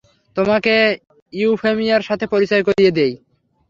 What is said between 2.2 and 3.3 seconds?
পরিচয় করিয়ে দেই!